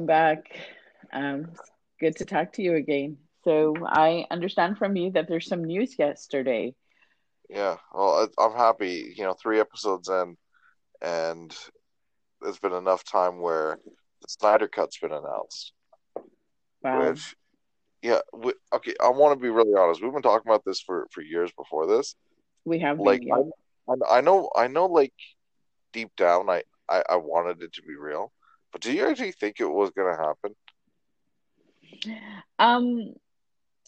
[0.00, 0.58] Welcome back.
[1.12, 1.52] Um,
[2.00, 3.18] good to talk to you again.
[3.44, 6.74] So I understand from you that there's some news yesterday.
[7.50, 7.76] yeah.
[7.92, 9.12] Well, I'm happy.
[9.14, 10.38] You know, three episodes in,
[11.02, 11.54] and
[12.40, 13.78] there's been enough time where
[14.22, 15.74] the Snyder Cut's been announced.
[16.82, 17.36] Wow, Which,
[18.00, 18.20] yeah.
[18.32, 20.02] We, okay, I want to be really honest.
[20.02, 22.14] We've been talking about this for for years before this.
[22.64, 23.22] we have been, Like.
[23.86, 25.12] I I know I know like
[25.92, 28.32] deep down, I I, I wanted it to be real.
[28.72, 30.54] But do you actually think it was gonna happen?
[32.58, 33.14] Um,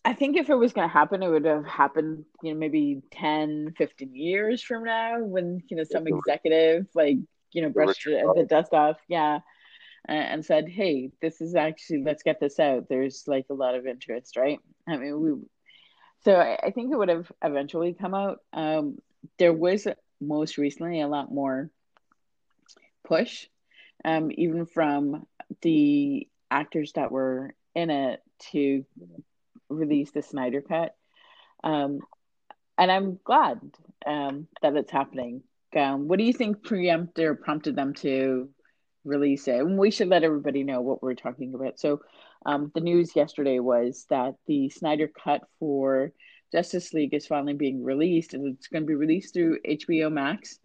[0.04, 3.02] I think if it was going to happen, it would have happened, you know, maybe
[3.12, 7.18] 10, 15 years from now when, you know, some executive, like,
[7.52, 9.40] you know, brushed the, the dust off, yeah,
[10.06, 12.88] and, and said, hey, this is actually, let's get this out.
[12.88, 14.58] There's like a lot of interest, right?
[14.88, 15.34] I mean, we,
[16.24, 18.40] so I, I think it would have eventually come out.
[18.52, 18.98] Um,
[19.38, 19.86] there was
[20.20, 21.70] most recently a lot more
[23.04, 23.46] push,
[24.04, 25.26] um, even from
[25.62, 28.84] the actors that were in it to
[29.68, 30.94] release the Snyder Cut.
[31.64, 32.00] Um,
[32.78, 33.60] and I'm glad
[34.06, 35.42] um, that it's happening.
[35.76, 38.48] Um, what do you think preempted or prompted them to
[39.04, 39.60] release it?
[39.60, 41.78] And we should let everybody know what we're talking about.
[41.78, 42.00] So,
[42.44, 46.12] um, the news yesterday was that the Snyder Cut for
[46.50, 50.58] Justice League is finally being released, and it's going to be released through HBO Max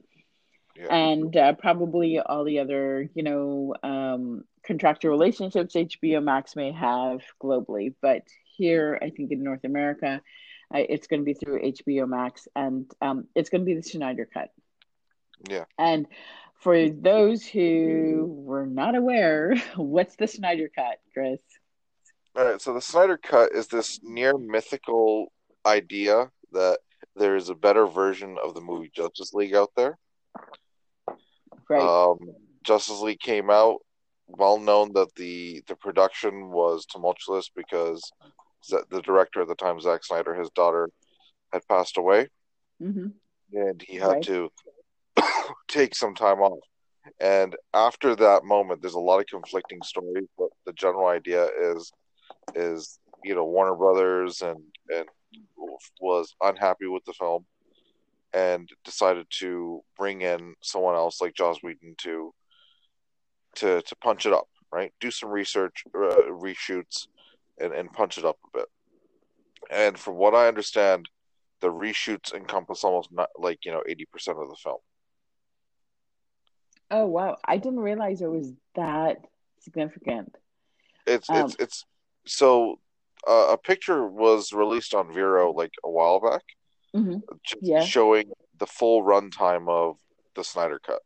[0.80, 6.72] Yeah, and uh, probably all the other, you know, um, contractual relationships HBO Max may
[6.72, 7.96] have globally.
[8.02, 8.24] But
[8.56, 10.22] here, I think in North America,
[10.74, 13.84] uh, it's going to be through HBO Max, and um, it's going to be the
[13.84, 14.50] Snyder cut.
[15.50, 15.66] yeah.
[15.80, 16.08] And
[16.60, 21.40] for those who were not aware, what's the Snyder cut, Chris?
[22.36, 22.62] All right.
[22.62, 25.32] So the Snyder Cut is this near mythical
[25.66, 26.80] idea that
[27.16, 29.98] there is a better version of the movie Justice League out there
[31.70, 31.82] Right.
[31.82, 32.18] Um,
[32.64, 33.78] Justice League came out,
[34.28, 38.12] well known that the the production was tumultuous because
[38.70, 40.90] the director at the time, Zack Snyder, his daughter
[41.54, 42.28] had passed away,
[42.82, 43.08] Mm-hmm.
[43.54, 44.24] and he had Right.
[44.24, 44.50] to
[45.68, 46.60] take some time off.
[47.20, 51.92] And after that moment, there's a lot of conflicting stories, but the general idea is
[52.56, 54.62] is you know Warner Brothers and
[54.94, 55.08] and
[56.00, 57.46] was unhappy with the film
[58.38, 62.34] and decided to bring in someone else like Joss Whedon to
[63.56, 64.92] to to punch it up, right?
[65.00, 67.08] Do some research, uh, reshoots,
[67.60, 68.68] and and punch it up a bit.
[69.72, 71.10] And from what I understand,
[71.62, 74.78] the reshoots encompass almost not like you know eighty percent of the film.
[76.92, 79.26] Oh wow, I didn't realize it was that
[79.60, 80.36] significant.
[81.06, 81.56] It's it's Um.
[81.60, 81.86] it's
[82.28, 82.80] so
[83.28, 86.44] uh, a picture was released on Vero like a while back,
[86.98, 87.22] mhm.
[87.44, 87.82] just Yeah.
[87.84, 90.00] showing the full runtime of
[90.36, 91.02] the Snyder Cut.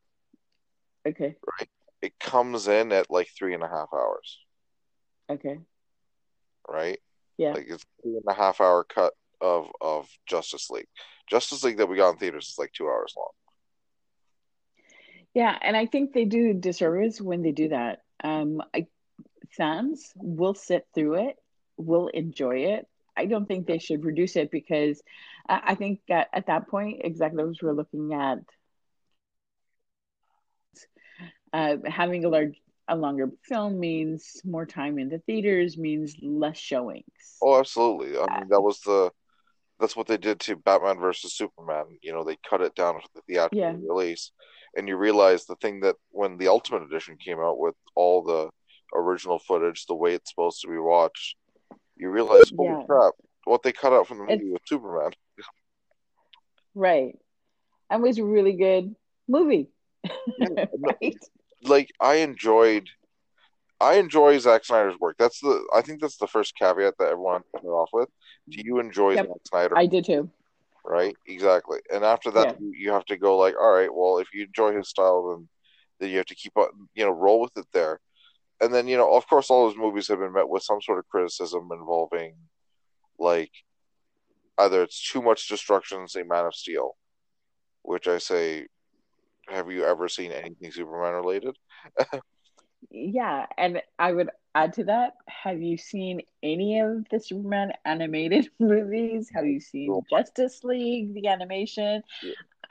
[1.06, 1.36] Okay.
[1.60, 1.70] Right,
[2.02, 4.40] it comes in at like three and a half hours.
[5.30, 5.60] Okay.
[6.68, 7.00] Right,
[7.38, 7.54] Yeah.
[7.54, 10.88] like it's three and a half hour cut of of Justice League.
[11.28, 13.32] Justice League that we got in theaters is like two hours long.
[15.34, 18.02] Yeah, and I think they do disservice when they do that.
[18.24, 18.88] Um, I,
[19.52, 21.38] fans will sit through it,
[21.78, 22.88] will enjoy it.
[23.18, 25.02] I don't think they should reduce it because
[25.48, 28.40] I, I think at, at that point, executives were looking at
[31.54, 32.56] uh, having a large,
[32.88, 37.04] a longer film means more time in the theaters, means less showings.
[37.42, 38.18] Oh, absolutely.
[38.18, 39.12] I mean, that was the
[39.80, 41.86] that's what they did to Batman versus Superman.
[42.02, 44.32] You know, they cut it down for the theatrical yeah, release,
[44.78, 48.50] and you realize the thing that when the Ultimate Edition came out with all the
[48.94, 51.36] original footage, the way it's supposed to be watched,
[52.02, 53.14] you realize, holy yeah, crap,
[53.46, 55.12] what they cut out from the it's movie was Superman.
[56.76, 57.18] right.
[57.90, 58.96] And was a really good
[59.28, 59.70] movie,
[60.38, 60.48] Yeah,
[60.80, 61.18] right?
[61.64, 62.90] like I enjoyed,
[63.80, 65.18] I enjoy Zack Snyder's work.
[65.20, 68.10] That's the, I think that's the first caveat that everyone can start off with.
[68.50, 69.78] Do you enjoy Zack Snyder?
[69.78, 70.30] I did too.
[70.86, 71.80] Right, exactly.
[71.94, 74.46] And after that, Yeah, you, you have to go like, all right, well, if you
[74.46, 75.50] enjoy his style, then
[76.00, 78.00] then you have to keep on, you know, roll with it there.
[78.62, 81.00] And then, you know, of course, all those movies have been met with some sort
[81.00, 82.36] of criticism involving
[83.18, 83.52] like
[84.58, 86.96] either it's too much destruction, say Man of Steel,
[87.82, 88.68] which I say,
[89.48, 91.56] have you ever seen anything Superman related?
[92.92, 95.14] yeah, and I would add to that.
[95.28, 99.30] Have you seen any of the Superman animated movies?
[99.34, 102.04] Have you seen Justice League, the animation?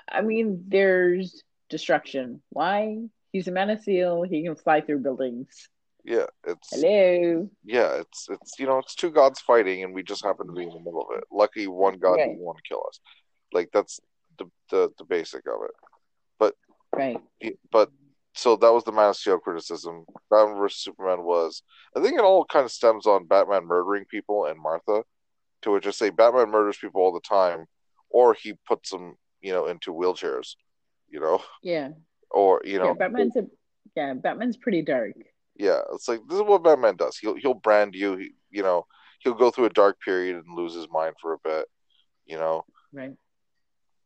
[0.08, 2.42] I mean, there's destruction.
[2.50, 2.98] Why?
[3.32, 4.22] He's a Man of Steel.
[4.22, 5.68] He can fly through buildings.
[6.04, 7.48] Yeah, it's Hello.
[7.64, 10.62] yeah, it's it's you know, it's two gods fighting, and we just happen to be
[10.62, 11.24] in the middle of it.
[11.30, 13.00] Lucky one god Right, didn't want to kill us.
[13.52, 14.00] Like that's
[14.38, 15.70] the the the basic of it.
[16.38, 16.54] But
[16.94, 17.20] right.
[17.70, 17.90] but
[18.34, 20.04] so that was the Man of Steel criticism.
[20.30, 21.62] Batman versus Superman was,
[21.96, 25.02] I think it all kind of stems on Batman murdering people and Martha,
[25.62, 27.66] to which I say Batman murders people all the time,
[28.08, 30.54] or he puts them, you know, into wheelchairs,
[31.08, 31.90] you know, Yeah.
[32.30, 33.46] or you know, Yeah, Batman's a
[33.96, 35.12] yeah, Batman's pretty dark.
[35.60, 37.18] Yeah, it's like this is what Batman does.
[37.18, 38.86] He'll he'll brand you, he, you know,
[39.20, 41.66] he'll go through a dark period and lose his mind for a bit,
[42.24, 42.64] you know.
[42.92, 43.12] Right.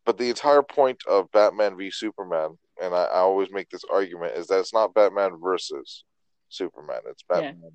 [0.05, 4.37] But the entire point of Batman v Superman, and I, I always make this argument,
[4.37, 6.05] is that it's not Batman versus
[6.49, 7.01] Superman.
[7.09, 7.41] It's Yeah.
[7.41, 7.73] Batman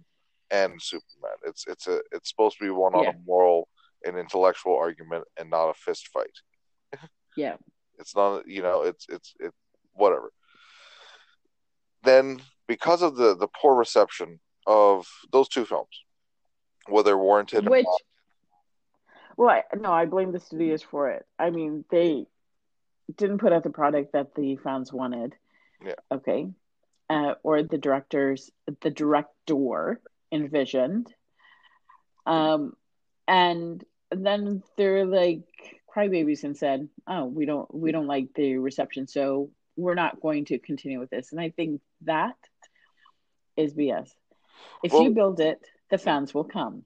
[0.51, 1.37] and Superman.
[1.45, 3.11] It's it's a it's supposed to be one on Yeah.
[3.11, 3.69] a moral
[4.05, 6.37] and intellectual argument and not a fist fight.
[7.37, 7.55] Yeah.
[7.99, 9.53] It's not you know, it's it's it
[9.93, 10.31] whatever.
[12.03, 16.05] Then because of the the poor reception of those two films,
[16.87, 18.01] whether warranted or Which not,
[19.35, 21.25] well, I, no, I blame the studios for it.
[21.37, 22.25] I mean, they
[23.17, 25.35] didn't put out the product that the fans wanted.
[25.83, 25.95] Yeah.
[26.11, 26.47] Okay.
[27.09, 28.51] Uh, or the directors,
[28.81, 29.99] the director
[30.31, 31.11] envisioned.
[32.27, 32.73] Um,
[33.27, 35.41] and then they're like
[35.95, 40.45] crybabies and said, "Oh, we don't, we don't like the reception, so we're not going
[40.45, 42.35] to continue with this." And I think that
[43.59, 44.09] is BS.
[44.83, 45.59] If Well- you build it,
[45.89, 46.85] the fans will come.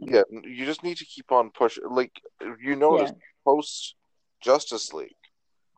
[0.00, 1.84] yeah, you just need to keep on pushing.
[1.88, 2.12] Like
[2.60, 3.18] you notice Yeah.
[3.44, 3.94] post
[4.40, 5.16] Justice League,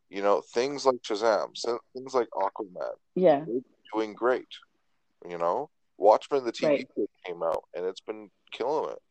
[0.08, 1.48] you know things like Shazam,
[1.94, 3.44] things like Aquaman, Yeah.
[3.94, 4.48] doing great.
[5.28, 6.88] You know, Watchmen the TV Right.
[6.96, 9.02] show came out and it's been killing it.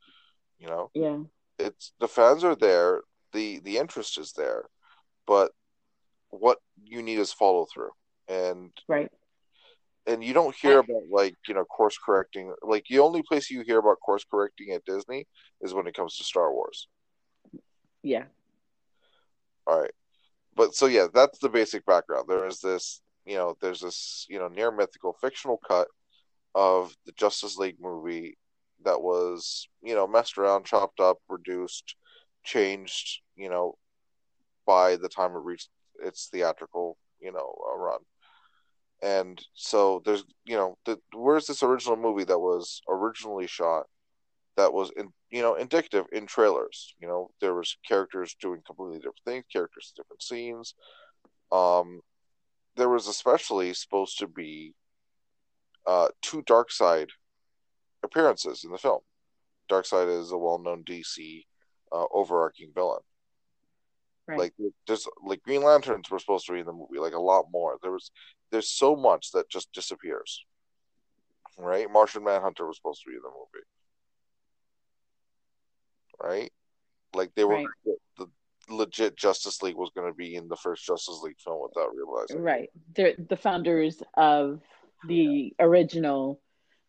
[0.59, 1.19] You know, Yeah.
[1.57, 4.69] it's the fans are there, the the interest is there,
[5.25, 5.51] but
[6.29, 7.91] what you need is follow through.
[8.27, 9.11] And Right.
[10.09, 12.53] And you don't hear about like you know course correcting.
[12.63, 15.27] Like the only place you hear about course correcting at Disney
[15.61, 16.87] is when it comes to Star Wars.
[18.01, 18.25] Yeah.
[19.67, 19.91] All right.
[20.55, 22.25] But so yeah, that's the basic background.
[22.27, 25.87] There is this, you know, there's this, you know, near mythical fictional cut
[26.55, 28.37] of the Justice League movie
[28.83, 31.95] that was, you know, messed around, chopped up, reduced,
[32.43, 33.75] changed, you know,
[34.65, 35.69] by the time it reached
[36.03, 37.99] its theatrical, you know, run.
[39.01, 43.85] And so there's, you know, the, where's this original movie that was originally shot
[44.57, 46.93] that was in, you know, indicative in trailers.
[46.99, 50.75] You know, there was characters doing completely different things, characters in different scenes.
[51.51, 52.01] Um,
[52.75, 54.73] there was especially supposed to be
[55.87, 57.07] uh, two Darkseid
[58.03, 58.99] appearances in the film.
[59.71, 61.45] Darkseid is a well-known DC
[61.91, 63.01] uh, overarching villain.
[64.27, 64.39] Right.
[64.39, 64.53] Like
[64.85, 67.77] there's like Green Lanterns were supposed to be in the movie, like a lot more.
[67.81, 68.11] There was
[68.51, 70.45] there's so much that just disappears.
[71.57, 71.91] Right?
[71.91, 73.65] Martian Manhunter was supposed to be in the movie.
[76.21, 76.51] Right?
[77.13, 77.67] Like they were Right.
[78.17, 78.27] the,
[78.69, 82.41] legit Justice League was going to be in the first Justice League film without realizing.
[82.41, 82.69] Right.
[82.95, 84.61] They're the founders of
[85.07, 86.39] the original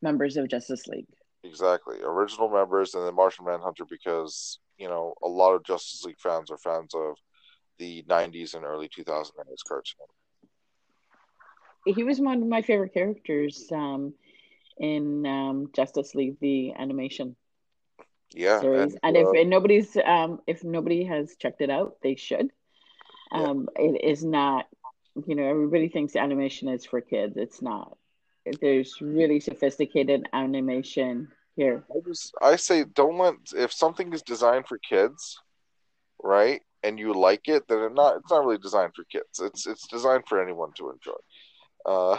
[0.02, 1.06] members of Justice League.
[1.42, 1.96] Exactly.
[2.02, 6.50] Original members and then Martian Manhunter because, you know, a lot of Justice League fans
[6.50, 7.16] are fans of
[7.78, 9.32] the 90s and early 2000s
[9.66, 10.06] cartoon.
[11.84, 14.14] He was one of my favorite characters um,
[14.78, 17.36] in um, Justice League, the animation
[18.34, 18.60] Yeah.
[18.60, 18.94] series.
[18.94, 22.50] And, And, if uh, and nobody's um, if nobody has checked it out, they should.
[23.32, 23.50] Yeah.
[23.50, 24.66] Um, it is not,
[25.26, 27.36] you know, everybody thinks animation is for kids.
[27.36, 27.96] It's not.
[28.60, 31.84] There's really sophisticated animation here.
[31.90, 35.38] I just I say don't let if something is designed for kids,
[36.22, 39.40] right, and you like it, then it not it's not really designed for kids.
[39.40, 41.18] It's it's designed for anyone to enjoy.
[41.86, 42.18] Uh,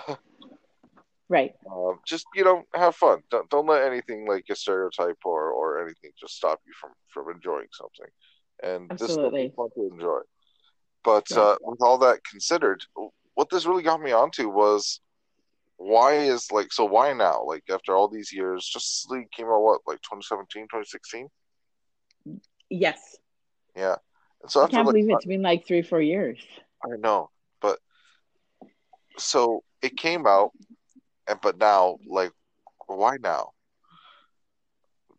[1.29, 1.53] Right.
[1.71, 3.21] um, just you know, have fun.
[3.31, 7.33] Don't don't let anything like a stereotype or or anything just stop you from from
[7.33, 8.11] enjoying something.
[8.63, 9.45] And this Absolutely.
[9.45, 10.19] is fun to enjoy.
[11.03, 11.39] But Yeah.
[11.39, 12.83] uh, with all that considered,
[13.35, 14.99] what this really got me onto was
[15.77, 19.61] why is like so why now like after all these years Justice League came out
[19.61, 21.27] what like 2017 2016
[22.69, 23.17] Yes.
[23.75, 23.95] yeah
[24.43, 26.37] and so I can't like believe it's been like three, four years.
[26.85, 27.31] i know
[29.21, 30.51] so it came out
[31.27, 32.31] and but now like
[32.87, 33.51] why now?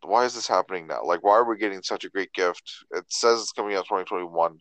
[0.05, 1.05] Why is this happening now?
[1.05, 2.63] Like why are we getting such a great gift?
[2.93, 4.59] It says it's coming out 2021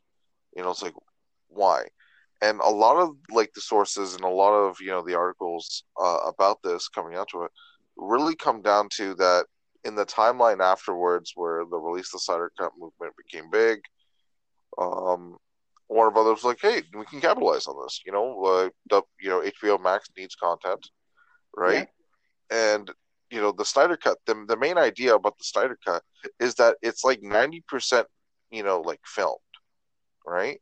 [0.56, 0.94] you know it's like
[1.50, 1.84] why?
[2.42, 5.84] And a lot of like the sources and a lot of you know the articles
[6.02, 7.52] uh, about this coming out to it
[7.98, 9.46] really come down to that
[9.84, 13.80] in the timeline afterwards where the release the Snyder Cut movement became big
[14.78, 15.38] um
[15.94, 19.30] Warner Brothers was like hey we can capitalize on this you know uh, the you
[19.30, 20.88] know HBO Max needs content
[21.56, 21.88] right
[22.50, 22.90] and
[23.30, 26.04] you know the Snyder Cut the, the main idea about the Snyder Cut
[26.40, 28.06] is that it's like 90%
[28.52, 29.38] you know like filmed
[30.26, 30.62] right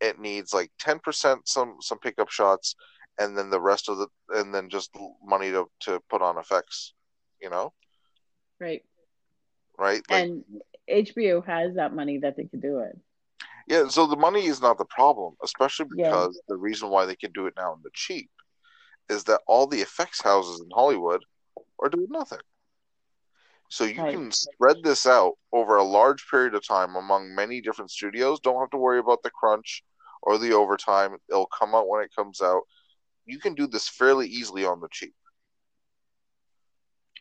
[0.00, 2.74] it needs like 10% some some pickup shots
[3.18, 4.90] and then the rest of the and then just
[5.24, 6.94] money to to put on effects,
[7.40, 7.72] you know?
[8.60, 8.82] Right.
[9.78, 10.02] Right?
[10.10, 10.44] Like, and
[10.90, 12.98] HBO has that money that they could do it.
[13.66, 16.54] Yeah, so the money is not the problem, especially because yeah.
[16.54, 18.30] the reason why they can do it now in the cheap
[19.08, 21.22] is that all the effects houses in Hollywood
[21.80, 22.40] are doing nothing.
[23.70, 24.14] So you right.
[24.14, 28.40] can spread this out over a large period of time among many different studios.
[28.40, 29.82] Don't have to worry about the crunch
[30.22, 31.16] or the overtime.
[31.28, 32.62] It'll come out when it comes out.
[33.26, 35.14] You can do this fairly easily on the cheap.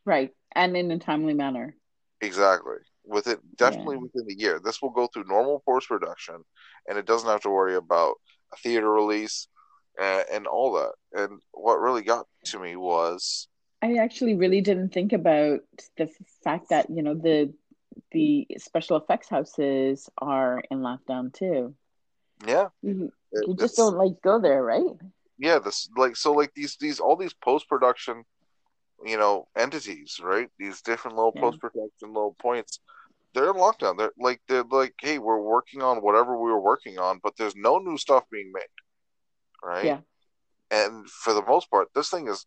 [0.06, 0.32] Right.
[0.54, 1.76] And in a timely manner.
[2.22, 2.76] Exactly.
[3.06, 4.02] With it definitely yeah.
[4.04, 4.62] within the year.
[4.64, 6.36] This will go through normal post production
[6.88, 8.16] and it doesn't have to worry about
[8.54, 9.48] a theater release
[10.00, 10.94] and, and all that.
[11.22, 13.48] And what really got to me was
[13.82, 15.60] I actually really didn't think about
[15.98, 16.10] the
[16.44, 17.54] fact that, you know, the
[18.12, 21.76] the special effects houses are in lockdown too.
[22.48, 22.70] Yeah.
[22.82, 24.84] You, you just don't like go there, right?
[25.38, 28.24] Yeah, this like so like these these all these post production
[29.06, 30.50] you know entities right?
[30.58, 31.42] These different little yeah.
[31.42, 32.80] post production little points.
[33.34, 33.98] They're in lockdown.
[33.98, 37.56] They're like they're like hey we're working on whatever we were working on but there's
[37.56, 38.64] no new stuff being made
[39.64, 39.86] right?
[39.86, 40.00] Yeah.
[40.72, 42.46] And for the most part this thing is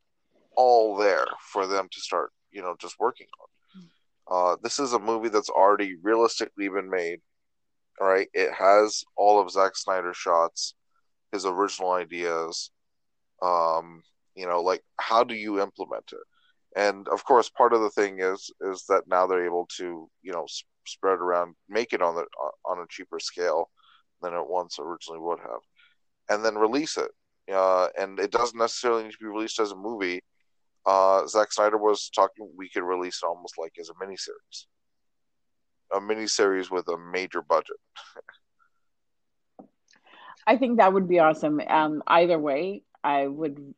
[0.56, 3.46] all there for them to start you know just working on.
[4.28, 7.20] Uh, this is a movie that's already realistically been made
[8.00, 8.28] all right?
[8.34, 10.74] It has all of Zack Snyder's shots
[11.32, 12.70] his original ideas.
[13.42, 14.02] Um
[14.36, 16.18] you know like how do you implement it
[16.76, 20.32] and of course part of the thing is is that now they're able to you
[20.32, 20.46] know
[20.86, 22.24] spread around make it on the
[22.64, 23.70] on a cheaper scale
[24.22, 25.60] than it once originally would have
[26.28, 27.10] and then release it.
[27.52, 30.22] Uh, and it doesn't necessarily need to be released as a movie.
[30.84, 34.66] Uh, Zack Snyder was talking we could release it almost like as a miniseries.
[35.94, 37.76] A miniseries with a major budget.
[40.46, 41.60] I think that would be awesome.
[41.66, 43.74] Um, either way I would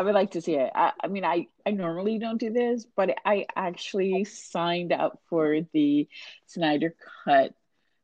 [0.00, 0.70] I would like to see it.
[0.74, 5.60] I, I, mean, I, I normally don't do this, but I actually signed up for
[5.74, 6.08] the
[6.46, 6.94] Snyder
[7.26, 7.52] Cut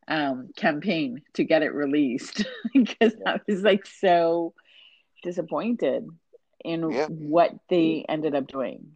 [0.07, 3.33] um, campaign to get it released because yeah.
[3.33, 4.53] I was like so
[5.23, 6.07] disappointed
[6.63, 7.07] in yeah.
[7.07, 8.89] what they ended up doing.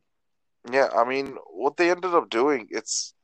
[0.70, 3.14] Yeah, I mean, what they ended up doing, it's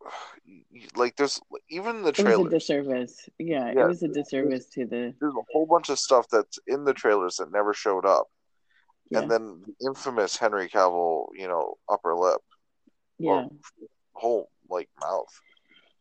[0.96, 2.32] like there's even the trailer.
[2.32, 3.28] It was a disservice.
[3.38, 5.12] Yeah, yeah, it was a disservice to the.
[5.20, 8.30] There's a whole bunch of stuff that's in the trailers that never showed up
[9.10, 9.20] yeah.
[9.20, 12.40] and then the infamous Henry Cavill, you know, upper lip,
[13.18, 13.46] yeah,
[14.12, 15.40] whole like mouth.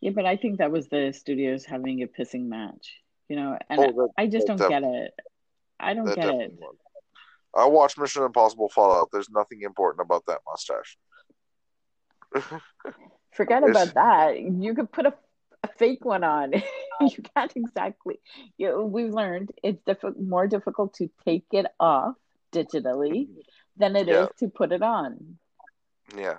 [0.01, 2.95] Yeah, but I think that was the studios having a pissing match,
[3.27, 5.11] you know, and oh, I just don't get it.
[5.79, 6.53] I don't get it.
[6.59, 6.75] Was.
[7.55, 9.09] I watched Mission Impossible Fallout.
[9.11, 10.97] There's nothing important about that mustache.
[13.31, 14.39] Forget about that.
[14.39, 15.13] You could put a,
[15.63, 16.53] a fake one on.
[17.01, 18.19] you can't exactly.
[18.57, 22.15] You we've learned it's diff- more difficult to take it off
[22.51, 23.27] digitally
[23.77, 24.23] than it yeah.
[24.23, 25.37] is to put it on.
[26.15, 26.37] Yeah.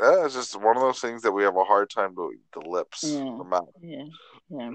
[0.00, 2.38] Yeah, it's just one of those things that we have a hard time doing.
[2.54, 3.18] The lips, yeah.
[3.18, 3.68] the mouth.
[3.82, 4.04] Yeah,
[4.48, 4.70] yeah.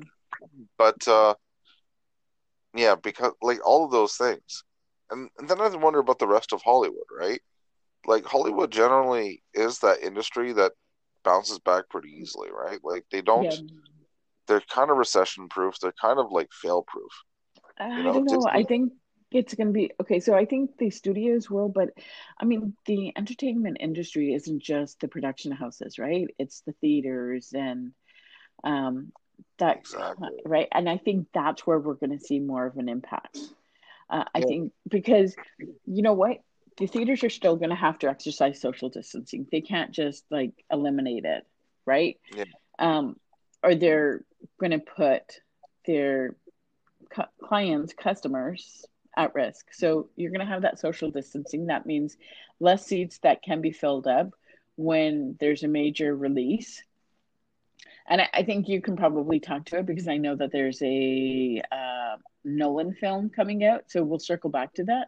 [0.78, 1.34] But uh,
[2.76, 4.64] yeah, because like all of those things,
[5.10, 7.42] and, and then I wonder about the rest of Hollywood, right?
[8.06, 10.74] Like Hollywood generally is that industry that
[11.24, 12.80] bounces back pretty easily, right?
[12.84, 13.46] Like they don't.
[13.46, 13.58] Yeah.
[14.48, 15.80] They're kind of recession proof.
[15.82, 17.12] They're kind of like fail proof.
[17.78, 18.48] I don't know.
[18.48, 18.94] I think
[19.32, 20.20] it's going to be okay.
[20.20, 21.90] So I think the studios will, but
[22.40, 26.28] I mean, the entertainment industry isn't just the production houses, right?
[26.40, 27.92] It's the theaters and
[28.64, 29.12] um,
[29.60, 30.30] that, exactly.
[30.46, 30.68] right?
[30.72, 33.38] And I think that's where we're going to see more of an impact.
[34.10, 34.46] Uh, I yeah.
[34.46, 35.36] think because
[35.86, 36.38] you know what?
[36.78, 39.48] The theaters are still going to have to exercise social distancing.
[39.50, 41.46] They can't just like eliminate it,
[41.86, 42.20] right?
[42.36, 42.44] Yeah.
[42.78, 43.16] Um,
[43.64, 44.26] or they're
[44.60, 45.40] going to put
[45.88, 46.36] their
[47.10, 48.86] cu- clients, customers
[49.18, 49.74] at risk.
[49.74, 51.68] So you're going to have that social distancing.
[51.68, 52.18] That means
[52.60, 54.32] less seats that can be filled up
[54.76, 56.84] when there's a major release.
[58.08, 60.82] And I, I think you can probably talk to it because I know that there's
[60.82, 63.86] a uh, Nolan film coming out.
[63.88, 65.08] So we'll circle back to that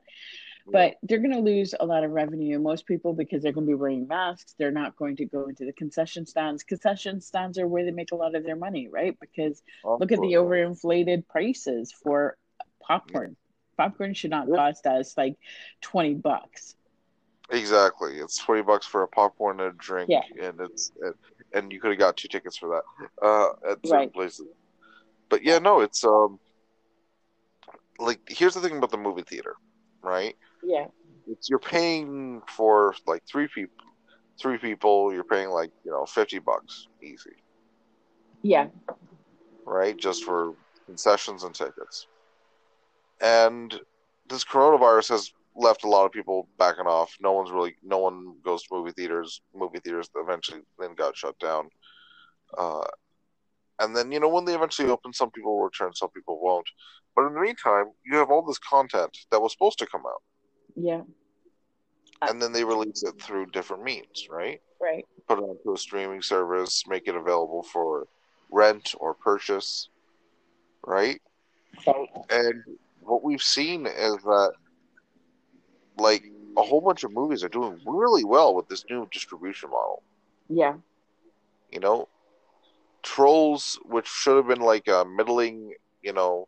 [0.71, 3.71] but they're going to lose a lot of revenue most people because they're going to
[3.71, 7.67] be wearing masks they're not going to go into the concession stands concession stands are
[7.67, 10.19] where they make a lot of their money right because of look course.
[10.19, 12.37] at the overinflated prices for
[12.81, 13.35] popcorn
[13.77, 13.85] yeah.
[13.85, 14.55] popcorn should not yeah.
[14.55, 15.35] cost us like
[15.81, 16.75] 20 bucks
[17.49, 20.21] exactly it's 20 bucks for a popcorn and a drink yeah.
[20.41, 21.13] and it's and,
[21.53, 24.13] and you could have got two tickets for that uh at certain right.
[24.13, 24.47] places
[25.29, 26.39] but yeah no it's um
[27.99, 29.55] like here's the thing about the movie theater
[30.01, 30.35] right
[30.67, 30.87] yeah.
[31.27, 33.73] It's you're paying for like three people
[34.39, 37.35] three people, you're paying like, you know, fifty bucks easy.
[38.43, 38.67] Yeah.
[39.65, 39.97] Right?
[39.97, 40.53] Just for
[40.85, 42.07] concessions and tickets.
[43.21, 43.79] and
[44.29, 47.15] this coronavirus has left a lot of people backing off.
[47.21, 49.41] No one's really, no one goes to movie theaters.
[49.55, 51.69] Movie theaters eventually then got shut down.
[52.57, 52.83] Uh,
[53.79, 56.67] and then you know when they eventually open, some people will return, some people won't.
[57.15, 60.21] But in the meantime, you have all this content that was supposed to come out.
[60.79, 61.01] Yeah.
[62.21, 64.61] And then they release it through different means, right?
[64.79, 65.05] Right.
[65.27, 68.07] Put it onto a streaming service, make it available for
[68.51, 69.89] rent or purchase,
[70.85, 71.19] right?
[71.85, 72.09] Right.
[72.29, 72.63] And
[73.01, 74.53] what we've seen is that,
[75.97, 76.23] like,
[76.57, 80.01] a whole bunch of movies are doing really well with this new distribution model.
[80.49, 80.75] Yeah.
[81.71, 82.07] You know,
[83.03, 86.47] Trolls, which should have been like a middling, you know,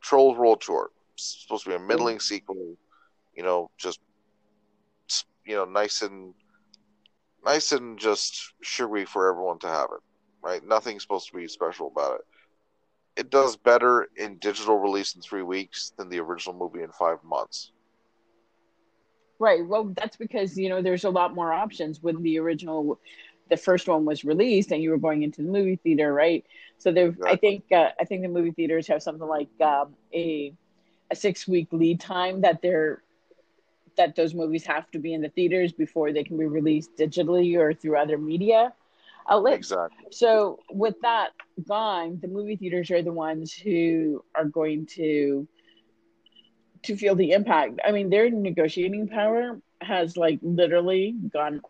[0.00, 2.22] Trolls World Tour, supposed to be a middling mm.
[2.22, 2.76] sequel,
[3.34, 4.00] you know, just
[5.44, 6.34] you know, nice and
[7.44, 10.00] nice and just sugary for everyone to have it,
[10.42, 10.66] right?
[10.66, 12.20] Nothing's supposed to be special about it.
[13.14, 17.18] It does better in digital release in three weeks than the original movie in five
[17.24, 17.72] months.
[19.38, 19.66] Right.
[19.66, 22.98] Well, that's because you know there's a lot more options when the original,
[23.50, 26.44] the first one was released, and you were going into the movie theater, right?
[26.78, 27.30] So there, exactly.
[27.30, 30.54] I think, uh, I think the movie theaters have something like um, a
[31.10, 33.02] a six week lead time that they're
[33.96, 37.56] that those movies have to be in the theaters before they can be released digitally
[37.56, 38.72] or through other media
[39.28, 39.58] outlets.
[39.58, 40.06] Exactly.
[40.10, 41.30] So with that
[41.66, 45.46] gone, the movie theaters are the ones who are going to
[46.84, 47.78] to feel the impact.
[47.84, 51.60] I mean, their negotiating power has like literally gone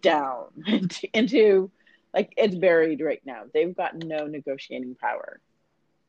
[0.00, 1.70] down into, into
[2.14, 3.42] like it's buried right now.
[3.52, 5.40] They've got no negotiating power.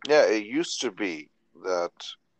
[0.07, 1.29] Yeah, it used to be
[1.63, 1.91] that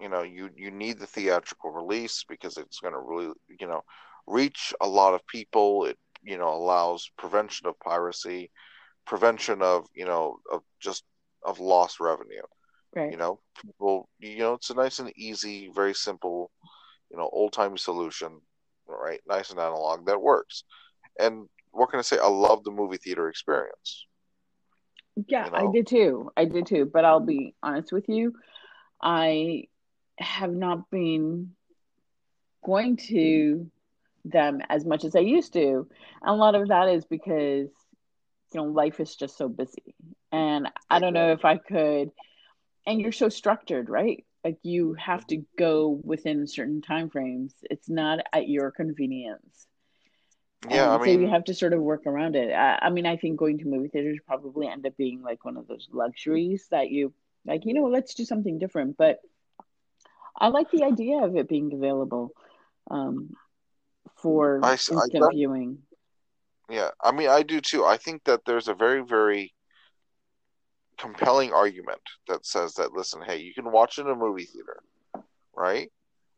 [0.02, 3.82] you know you you need the theatrical release because it's going to really you know
[4.28, 5.86] reach a lot of people.
[5.86, 8.52] It you know allows prevention of piracy
[9.06, 11.04] prevention of you know of just
[11.46, 12.42] of lost revenue.
[12.96, 13.12] Right.
[13.12, 16.52] You know people you know it's a nice and easy very simple
[17.10, 18.40] you know old time solution
[18.88, 19.22] right?
[19.28, 20.64] Nice and analog that works.
[21.20, 22.18] And what can i say?
[22.18, 24.08] I love the movie theater experience.
[25.28, 25.70] Yeah you know?
[25.70, 26.32] i did too.
[26.36, 26.90] I did too.
[26.92, 28.34] But i'll be honest with you
[29.02, 29.64] i
[30.22, 31.52] have not been
[32.64, 33.70] going to
[34.26, 35.88] them as much as I used to.
[36.22, 37.70] And a lot of that is because,
[38.54, 39.96] you know, life is just so busy.
[40.32, 42.12] And I don't know if I could,
[42.86, 44.26] and you're so structured, right?
[44.44, 47.54] Like you have to go within certain time frames.
[47.64, 49.68] It's not at your convenience.
[50.70, 52.54] Yeah, and I mean, so you have to sort of work around it.
[52.54, 55.58] I, I mean, I think going to movie theaters probably end up being like one
[55.58, 57.14] of those luxuries that you
[57.46, 57.66] like.
[57.66, 58.96] You know, let's do something different.
[58.98, 59.20] But
[60.42, 62.32] I like the idea of it being available
[62.90, 63.30] um,
[64.16, 65.78] for I, instant I, viewing.
[66.68, 67.86] Yeah, I mean, I do too.
[67.86, 69.54] I think that there's a very, very
[70.98, 74.82] compelling argument that says that listen, hey, you can watch in a movie theater,
[75.56, 75.92] right?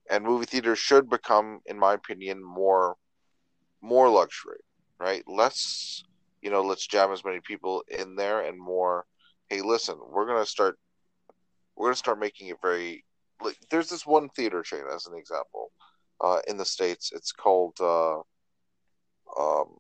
[0.10, 2.98] And movie theaters should become, in my opinion, more
[3.82, 4.60] more luxury,
[5.00, 5.24] right?
[5.28, 6.04] Less,
[6.42, 9.06] you know, let's jam as many people in there and more.
[9.48, 10.78] Hey, listen, we're gonna start.
[11.78, 13.06] We're gonna start making it very
[13.44, 15.72] like there's this one theater chain as an example
[16.22, 17.12] uh, in the states.
[17.14, 18.20] It's called uh,
[19.40, 19.78] um,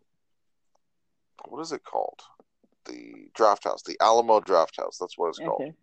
[1.47, 2.19] what is it called?
[2.85, 4.97] The Drafthouse, the Alamo Drafthouse.
[4.99, 5.47] That's what it's okay.
[5.47, 5.73] called.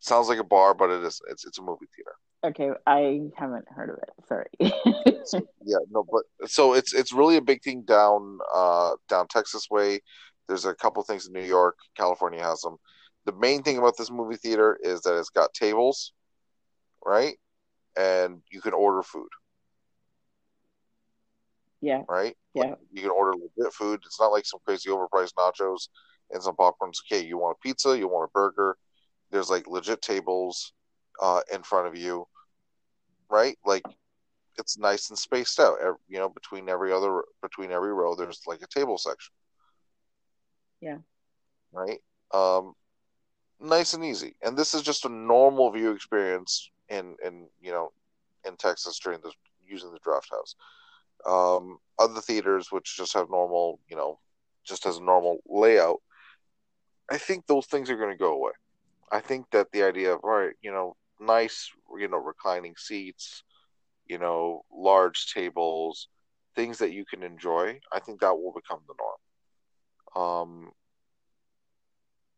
[0.00, 1.20] Sounds like a bar, but it is.
[1.30, 2.14] It's it's a movie theater.
[2.44, 4.10] Okay, I haven't heard of it.
[4.26, 4.48] Sorry.
[5.24, 9.68] so, yeah, no, but so it's it's really a big thing down uh, down Texas
[9.70, 10.00] way.
[10.48, 12.78] There's a couple things in New York, California has them
[13.24, 16.12] the main thing about this movie theater is that it's got tables,
[17.04, 17.36] right?
[17.96, 19.28] And you can order food.
[21.80, 22.02] Yeah.
[22.08, 22.36] Right?
[22.54, 22.62] Yeah.
[22.62, 24.00] Like you can order legit food.
[24.04, 25.88] It's not like some crazy overpriced nachos
[26.30, 26.90] and some popcorn.
[26.90, 28.76] It's okay, you want a pizza, you want a burger.
[29.30, 30.72] There's like legit tables
[31.20, 32.26] uh, in front of you,
[33.30, 33.56] right?
[33.64, 33.82] Like
[34.58, 35.78] it's nice and spaced out.
[36.08, 39.32] You know, between every other between every row, there's like a table section.
[40.80, 40.98] Yeah.
[41.72, 42.00] Right.
[42.32, 42.74] Um,
[43.62, 44.34] nice and easy.
[44.42, 47.92] And this is just a normal view experience in in you know
[48.44, 49.32] in Texas during the
[49.66, 50.54] using the Drafthouse.
[51.24, 54.18] Um, other theaters which just have normal, you know,
[54.64, 56.00] just as a normal layout.
[57.10, 58.52] I think those things are going to go away.
[59.10, 63.44] I think that the idea of all right, you know, nice, you know, reclining seats,
[64.06, 66.08] you know, large tables,
[66.56, 67.78] things that you can enjoy.
[67.92, 69.18] I think that will become the norm.
[70.14, 70.72] Um,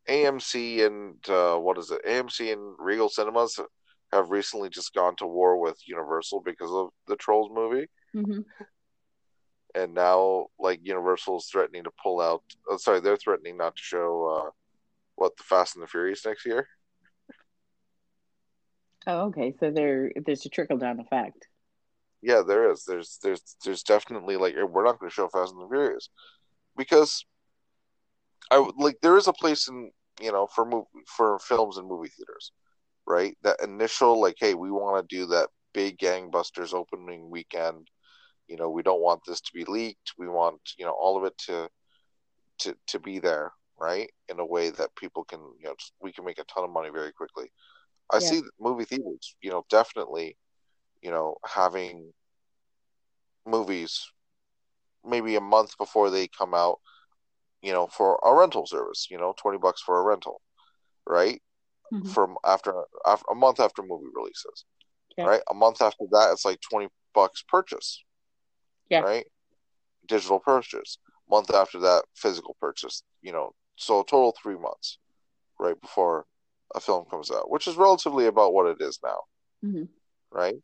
[0.08, 2.04] AMC and uh, what is it?
[2.06, 3.58] AMC and Regal Cinemas
[4.12, 7.86] have recently just gone to war with Universal because of the Trolls movie.
[8.14, 8.40] Mm-hmm.
[9.74, 12.42] And now, like Universal is threatening to pull out.
[12.70, 14.50] Oh, sorry, they're threatening not to show uh,
[15.16, 16.68] what the Fast and the Furious next year.
[19.06, 19.52] Oh, okay.
[19.58, 21.48] So there, there's a trickle down effect.
[22.22, 22.84] Yeah, there is.
[22.84, 26.08] There's there's there's definitely like we're not going to show Fast and the Furious
[26.76, 27.26] because
[28.50, 31.88] I would like there is a place in you know for move for films and
[31.88, 32.52] movie theaters,
[33.06, 33.36] right?
[33.42, 37.88] That initial like, hey, we want to do that big gangbusters opening weekend.
[38.48, 40.12] You know, we don't want this to be leaked.
[40.18, 41.68] We want you know all of it to
[42.60, 44.10] to to be there, right?
[44.28, 46.90] In a way that people can you know we can make a ton of money
[46.90, 47.50] very quickly.
[48.12, 48.30] I Yeah.
[48.32, 50.36] see movie theaters, you know, definitely,
[51.02, 52.12] you know, having
[53.46, 54.06] movies
[55.04, 56.80] maybe a month before they come out,
[57.64, 60.42] you know, for a rental service, you know, 20 bucks for a rental,
[61.06, 61.42] right?
[61.90, 62.12] Mhm.
[62.12, 64.66] From after, after a month after movie releases,
[65.16, 65.24] Yeah.
[65.24, 65.42] right?
[65.48, 68.04] A month after that, it's like 20 bucks purchase,
[68.90, 69.00] Yeah.
[69.00, 69.26] right?
[70.06, 70.98] Digital purchase.
[71.26, 74.98] Month after that, physical purchase, you know, so a total three months,
[75.58, 75.80] right?
[75.80, 76.26] Before
[76.74, 79.22] a film comes out, which is relatively about what it is now,
[79.64, 79.88] Mhm.
[80.30, 80.62] right?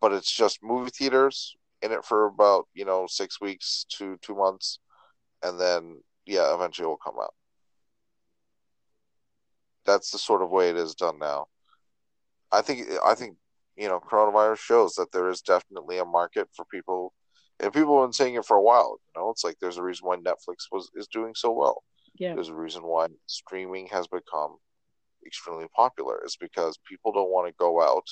[0.00, 4.34] But it's just movie theaters in it for about, you know, six weeks to two
[4.34, 4.78] months.
[5.42, 7.34] And then, yeah, eventually it will come out.
[9.86, 11.46] That's the sort of way it is done now.
[12.52, 13.36] I think, I think,
[13.76, 17.12] you know, coronavirus shows that there is definitely a market for people,
[17.58, 18.98] and people have been saying it for a while.
[19.14, 21.82] You know, it's like there's a reason why Netflix was is doing so well.
[22.18, 22.34] Yeah.
[22.34, 24.56] There's a reason why streaming has become
[25.26, 26.20] extremely popular.
[26.24, 28.06] It's because people don't want to go out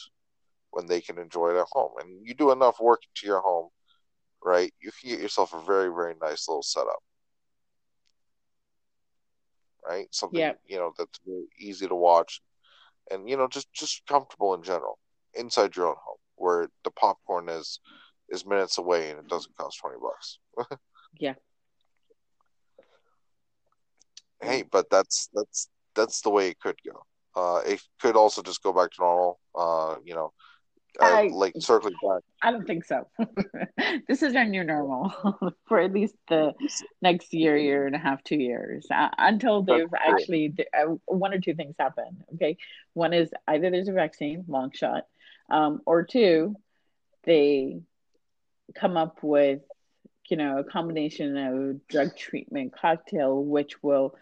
[0.71, 1.93] when they can enjoy it at home.
[2.01, 3.69] And you do enough work to your home,
[4.45, 4.73] right?
[4.81, 7.01] You can get yourself a very, very nice little setup.
[9.89, 10.07] Right?
[10.15, 10.53] Something Yeah.
[10.67, 12.43] you know that's very easy to watch
[13.11, 14.99] and you know, just just comfortable in general.
[15.35, 17.81] Inside your own home where the popcorn is
[18.29, 20.39] is minutes away and it doesn't cost twenty bucks.
[21.19, 21.35] Yeah.
[24.41, 27.03] hey, but that's that's that's the way it could go.
[27.35, 29.41] Uh, it could also just go back to normal.
[29.55, 30.33] Uh, you know,
[31.01, 32.23] uh, like circling back.
[32.43, 33.07] I don't think so.
[34.09, 35.13] this is our new normal
[35.67, 36.55] for at least the
[37.03, 41.33] next year, year and a half, two years, uh, until they've That's actually uh, one
[41.33, 42.25] or two things happen.
[42.35, 42.57] Okay,
[42.95, 45.05] one is either there's a vaccine, long shot,
[45.51, 46.57] um, or two,
[47.25, 47.81] they
[48.75, 49.61] come up with
[50.29, 54.15] you know a combination of drug treatment cocktail, which will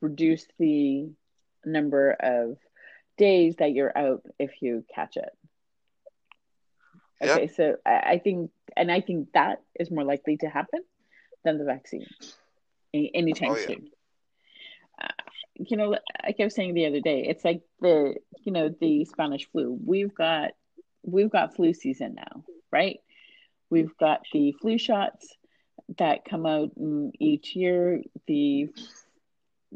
[0.00, 1.10] reduce the
[1.64, 2.56] number of
[3.16, 5.30] days that you're out if you catch it.
[7.22, 10.80] Okay, so I, I think, and I think that is more likely to happen
[11.44, 12.06] than the vaccine
[12.94, 13.66] anytime Oh, yeah.
[13.66, 13.90] soon.
[15.00, 15.08] Uh,
[15.54, 19.04] you know, like I was saying the other day, it's like the you know the
[19.04, 19.78] Spanish flu.
[19.84, 20.52] We've got
[21.02, 23.00] we've got flu season now, right?
[23.70, 25.36] We've got the flu shots
[25.98, 26.70] that come out
[27.18, 28.02] each year.
[28.26, 28.68] The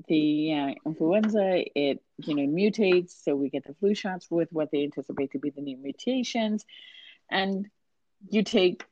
[0.09, 4.71] the uh, influenza it you know mutates, so we get the flu shots with what
[4.71, 6.65] they anticipate to be the new mutations,
[7.31, 7.69] and
[8.31, 8.85] you take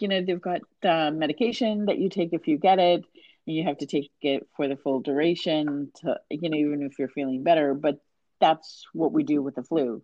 [0.00, 3.04] you know they've got uh, medication that you take if you get it
[3.46, 6.98] and you have to take it for the full duration to you know even if
[6.98, 8.00] you're feeling better but
[8.40, 10.02] that's what we do with the flu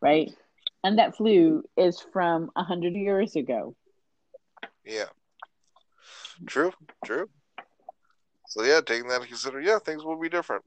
[0.00, 0.30] right
[0.84, 3.74] and that flu is from a 100 years ago
[4.84, 5.06] Yeah.
[6.46, 6.72] True,
[7.04, 7.28] true.
[8.48, 10.64] So yeah, taking that into consider, yeah, things will be different.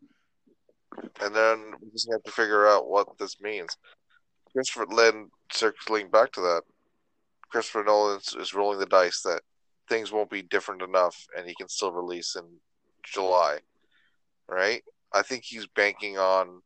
[1.22, 3.76] And then we just have to figure out what this means.
[4.54, 6.62] Christopher Lynn, circling back to that,
[7.52, 9.42] Christopher Nolan is, rolling the dice that
[9.89, 12.46] things won't be different enough and he can still release in
[13.04, 13.60] July.
[14.48, 14.84] Right?
[15.13, 16.62] I think he's banking on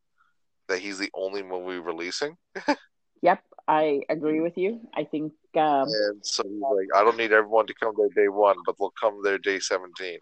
[0.68, 2.38] that he's the only movie releasing.
[3.22, 7.32] yep i agree with you i think um, And so he's like, I don't need
[7.32, 10.20] everyone to come there day one, but they'll come there day 17.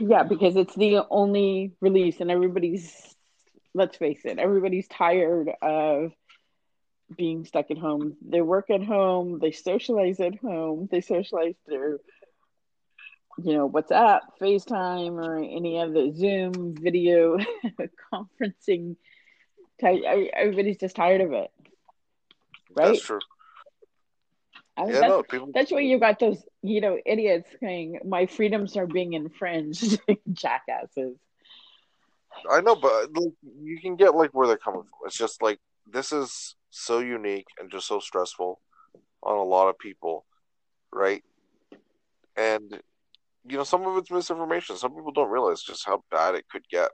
[0.00, 3.14] yeah because it's the only release and everybody's
[3.74, 6.12] let's face it everybody's tired of
[7.16, 8.16] being stuck at home.
[8.26, 9.38] They work at home.
[9.40, 10.88] They socialize at home.
[10.90, 12.00] They socialize through
[13.42, 17.38] you know whatsapp facetime or any of the zoom video
[18.12, 18.96] conferencing
[19.80, 20.02] type.
[20.34, 21.50] Everybody's just tired of it.
[22.76, 22.86] Right?
[22.88, 23.20] That's true.
[24.76, 25.50] I mean, Yeah, that's, no, people.
[25.54, 30.00] that's why you got those you know idiots saying my freedoms are being infringed.
[30.32, 31.16] Jackasses.
[32.48, 35.06] I know, but like, you can get like where they're coming from.
[35.06, 35.58] It's just like
[35.90, 38.60] this is so unique and just so stressful
[39.22, 40.24] on a lot of people,
[40.92, 41.22] right?
[42.36, 42.80] And
[43.48, 44.76] you know, some of it's misinformation.
[44.76, 46.90] Some people don't realize just how bad it could get,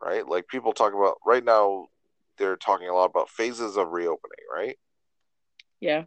[0.00, 0.26] right?
[0.26, 1.86] Like people talk about right now,
[2.38, 4.76] they're talking a lot about phases of reopening, right?
[5.80, 6.04] yeah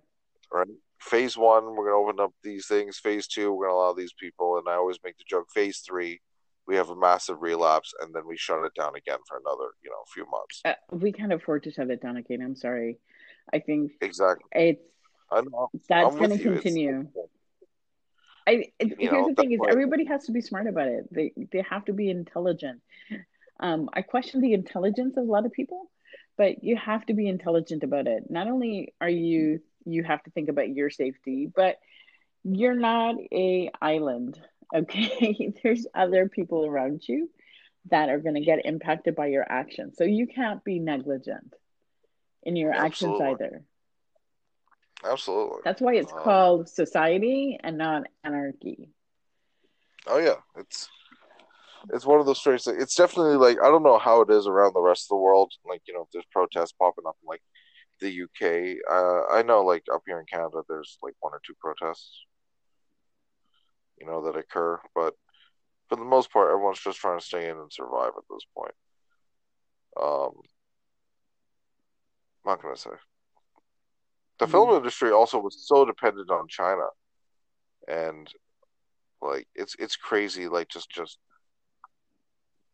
[0.51, 0.67] Right.
[0.99, 2.97] Phase one, we're gonna open up these things.
[2.97, 4.57] Phase two, we're gonna allow these people.
[4.57, 5.47] And I always make the joke.
[5.53, 6.21] Phase three,
[6.67, 9.89] we have a massive relapse, and then we shut it down again for another, you
[9.89, 10.61] know, few months.
[10.65, 12.41] Uh, we can't afford to shut it down again.
[12.41, 12.99] I'm sorry.
[13.53, 14.81] I think exactly it's
[15.31, 15.69] I know.
[15.87, 17.07] that's going to continue.
[18.45, 21.07] I it, here's know, the thing: is everybody has to be smart about it.
[21.11, 22.81] They they have to be intelligent.
[23.59, 25.89] Um, I question the intelligence of a lot of people,
[26.37, 28.29] but you have to be intelligent about it.
[28.29, 31.77] Not only are you you have to think about your safety, but
[32.43, 34.39] you're not a island.
[34.75, 37.29] Okay, there's other people around you
[37.89, 39.95] that are going to get impacted by your actions.
[39.97, 41.53] So you can't be negligent
[42.43, 43.25] in your Absolutely.
[43.25, 43.63] actions either.
[45.05, 45.59] Absolutely.
[45.63, 48.89] That's why it's um, called society and not anarchy.
[50.05, 50.89] Oh yeah, it's
[51.93, 52.81] it's one of those strange things.
[52.81, 55.51] It's definitely like I don't know how it is around the rest of the world.
[55.65, 57.41] Like you know, if there's protests popping up in like
[57.99, 58.77] the UK.
[58.89, 62.25] Uh, I know like up here in Canada, there's like one or two protests,
[63.99, 64.79] you know, that occur.
[64.95, 65.13] But
[65.89, 68.73] for the most part, everyone's just trying to stay in and survive at this point.
[70.01, 70.31] Um,
[72.43, 72.91] what can I say?
[74.39, 74.51] The mm-hmm.
[74.51, 76.85] film industry also was so dependent on China,
[77.87, 78.31] and
[79.21, 80.47] like it's it's crazy.
[80.47, 81.17] Like just just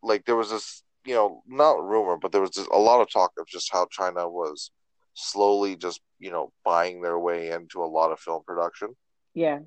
[0.02, 3.12] like there was this you know not rumor, but there was just a lot of
[3.12, 4.72] talk of just how China was
[5.14, 8.90] slowly just you know buying their way into a lot of film production.
[9.34, 9.60] Yeah.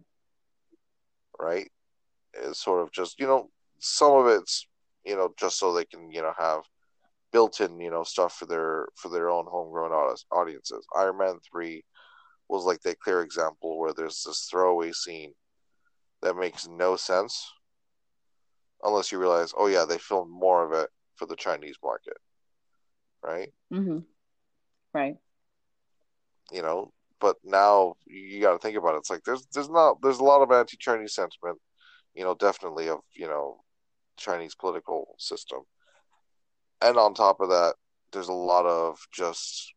[1.38, 1.70] Right.
[2.34, 4.66] It's sort of just you know some of it's
[5.04, 6.62] you know just so they can you know have
[7.32, 9.92] built-in you know stuff for their for their own homegrown
[10.32, 10.86] audiences.
[10.96, 11.84] Iron Man three
[12.48, 15.32] was like that clear example where there's this throwaway scene
[16.22, 17.52] that makes no sense
[18.82, 22.16] unless you realize, oh yeah, they filmed more of it for the Chinese market,
[23.22, 23.52] right?
[23.72, 23.98] Mm-hmm.
[24.92, 25.16] Right.
[26.52, 26.92] You know,
[27.26, 28.98] but now you got to think about it.
[28.98, 31.58] It's like there's there's not there's a lot of anti-Chinese sentiment,
[32.14, 33.64] you know, definitely of you know
[34.16, 35.62] Chinese political system,
[36.80, 37.74] and on top of that,
[38.12, 39.74] there's a lot of just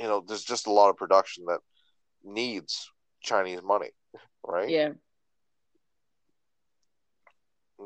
[0.00, 1.60] you know, there's just a lot of production that
[2.24, 2.90] needs
[3.22, 3.90] Chinese money,
[4.46, 4.70] right?
[4.70, 4.92] Yeah.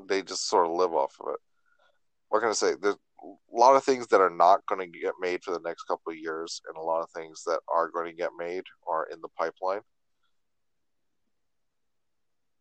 [0.09, 1.41] They just sort of live off of it.
[2.29, 2.75] What can I say?
[2.81, 5.85] There's a lot of things that are not going to get made for the next
[5.85, 9.07] couple of years, and a lot of things that are going to get made are
[9.13, 9.81] in the pipeline.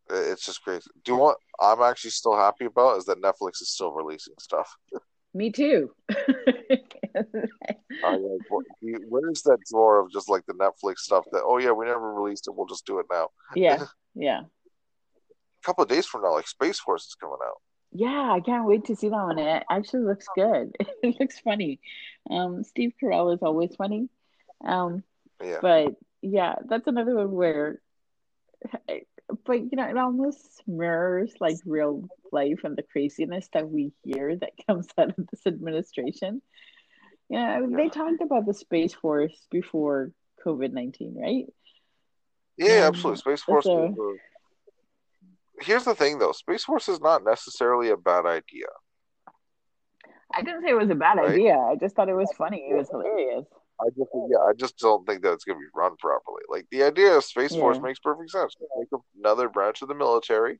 [0.10, 0.90] It's just crazy.
[1.04, 1.38] Do you want?
[1.60, 4.76] I'm actually still happy about is that Netflix is still releasing stuff.
[5.34, 5.92] Me too.
[8.04, 12.14] Like, where's that drawer of just like the Netflix stuff that oh yeah we never
[12.14, 13.30] released it we'll just do it now.
[13.56, 14.42] Yeah, yeah.
[14.42, 17.62] A couple of days from now, like Space Force is coming out.
[17.98, 19.40] Yeah, I can't wait to see that one.
[19.40, 20.76] It actually looks good.
[21.02, 21.80] It looks funny.
[22.30, 24.10] Um, Steve Carell is always funny.
[24.66, 25.04] Um,
[25.42, 25.60] yeah.
[25.62, 27.80] But yeah, that's another one where,
[29.46, 34.36] but you know, it almost mirrors like real life and the craziness that we hear
[34.36, 36.42] that comes out of this administration.
[37.30, 37.78] Yeah, yeah.
[37.78, 40.12] they talked about the Space Force before
[40.46, 41.46] COVID 19, right?
[42.58, 43.20] Yeah, um, absolutely.
[43.20, 43.64] Space Force.
[43.64, 44.18] So...
[45.62, 48.68] Here's the thing, though Space Force is not necessarily a bad idea.
[50.34, 51.32] I didn't say it was a bad right?
[51.32, 51.56] idea.
[51.56, 52.68] I just thought it was funny.
[52.70, 53.46] It was hilarious.
[53.80, 56.42] I just yeah, I just don't think that it's going to be run properly.
[56.50, 57.60] Like the idea of Space yeah.
[57.60, 58.56] Force makes perfect sense.
[58.78, 58.88] Make
[59.18, 60.60] another branch of the military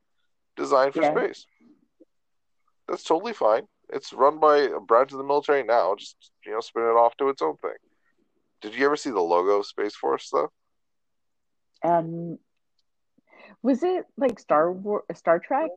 [0.56, 1.16] designed for yeah.
[1.16, 1.46] space.
[2.88, 3.64] That's totally fine.
[3.90, 5.96] It's run by a branch of the military now.
[5.96, 7.72] Just you know, spin it off to its own thing.
[8.62, 10.50] Did you ever see the logo of Space Force though?
[11.84, 12.40] Um,
[13.62, 15.70] was it like Star War, Star Trek?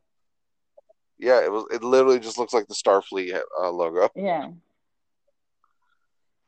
[1.17, 1.65] Yeah, it was.
[1.71, 4.09] It literally just looks like the Starfleet uh, logo.
[4.15, 4.49] Yeah.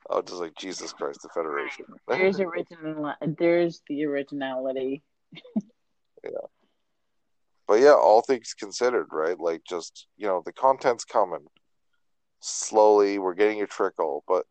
[0.10, 1.86] Oh, just like Jesus Christ, the Federation.
[2.08, 3.14] There's original.
[3.38, 5.04] There's the originality.
[6.24, 6.32] yeah
[7.72, 9.40] but yeah, all things considered, right?
[9.40, 11.46] Like just you know, the content's coming
[12.42, 13.18] slowly.
[13.18, 14.46] We're getting a trickle, but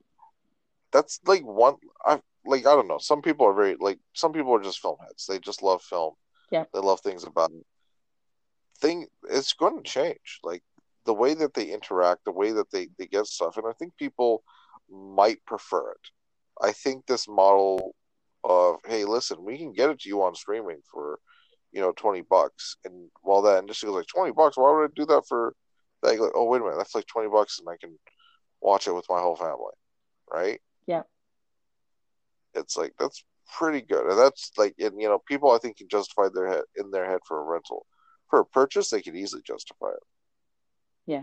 [0.90, 1.74] that's like one.
[2.02, 2.96] I like I don't know.
[2.96, 5.26] Some people are very like some people are just film heads.
[5.26, 6.14] They just love film.
[6.50, 7.64] Yeah, they love things about it.
[8.80, 10.40] Thing it's going to change.
[10.42, 10.62] Like
[11.06, 13.96] the way that they interact, the way that they they get stuff, and I think
[13.96, 14.42] people
[14.90, 16.10] might prefer it.
[16.60, 17.94] I think this model
[18.44, 21.18] of hey, listen, we can get it to you on streaming for
[21.72, 22.76] you know, 20 bucks.
[22.84, 25.54] And while that industry was like 20 bucks, why would I do that for
[26.02, 26.18] that?
[26.18, 27.98] Like, oh, wait a minute, that's like 20 bucks and I can
[28.60, 29.74] watch it with my whole family.
[30.32, 30.60] Right.
[30.86, 31.02] Yeah.
[32.54, 33.24] It's like, that's
[33.58, 34.06] pretty good.
[34.06, 37.08] And that's like, and you know, people I think can justify their head in their
[37.08, 37.86] head for a rental.
[38.28, 40.02] For a purchase, they could easily justify it.
[41.06, 41.22] Yeah.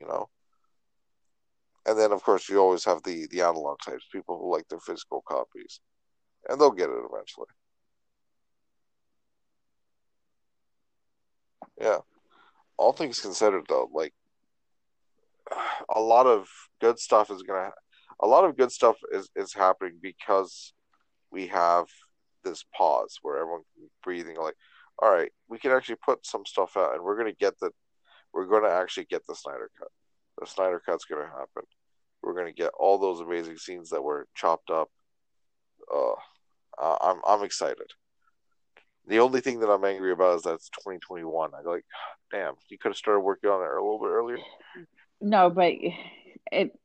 [0.00, 0.28] You know?
[1.86, 4.80] And then, of course, you always have the the analog types, people who like their
[4.80, 5.80] physical copies,
[6.48, 7.48] and they'll get it eventually.
[11.80, 11.98] Yeah.
[12.76, 14.14] All things considered, though, like
[15.94, 16.48] a lot of
[16.80, 17.72] good stuff is gonna,
[18.22, 20.72] a lot of good stuff is is happening because
[21.30, 21.86] we have
[22.44, 24.54] this pause where everyone can breathing like,
[24.98, 27.70] all right, we can actually put some stuff out, and we're gonna get the,
[28.32, 29.88] we're gonna actually get the Snyder cut.
[30.40, 31.64] The Snyder cut's gonna happen.
[32.22, 34.88] We're gonna get all those amazing scenes that were chopped up.
[35.92, 36.14] Uh,
[36.78, 37.90] I'm I'm excited.
[39.08, 41.50] The only thing that I'm angry about is that it's 2021.
[41.54, 41.84] I like,
[42.30, 44.38] damn, you could have started working on it a little bit earlier.
[45.20, 45.72] No, but
[46.52, 46.78] it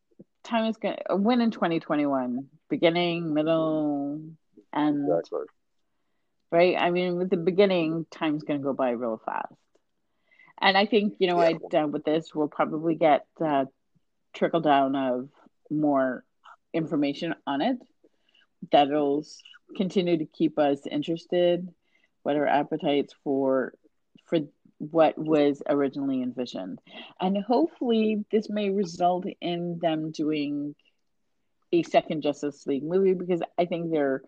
[0.48, 4.22] time is going to win in 2021, beginning, middle,
[4.74, 5.42] and exactly.
[6.52, 6.78] right.
[6.78, 9.54] I mean, with the beginning, time's going to go by real fast.
[10.60, 11.58] And I think you know, yeah.
[11.74, 13.66] I uh, with this, we'll probably get uh,
[14.34, 15.30] trickle down of
[15.70, 16.24] more
[16.74, 17.78] information on it
[18.72, 19.26] that'll
[19.76, 21.68] continue to keep us interested
[22.24, 23.74] what our appetites for
[24.26, 24.40] for
[24.80, 26.80] what was originally envisioned.
[27.20, 30.76] And hopefully this may result in them doing
[31.72, 34.22] a second justice league movie because i think they're